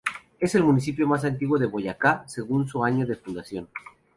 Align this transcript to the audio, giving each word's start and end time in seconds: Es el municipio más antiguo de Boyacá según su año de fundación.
Es 0.39 0.55
el 0.55 0.63
municipio 0.63 1.05
más 1.05 1.23
antiguo 1.25 1.59
de 1.59 1.67
Boyacá 1.67 2.23
según 2.25 2.67
su 2.67 2.83
año 2.83 3.05
de 3.05 3.15
fundación. 3.17 3.69